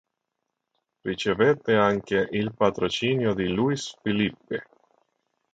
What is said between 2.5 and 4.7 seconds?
patrocinio di Louis Philippe.